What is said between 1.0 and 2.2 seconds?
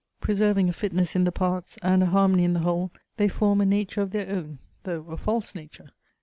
in the parts, and a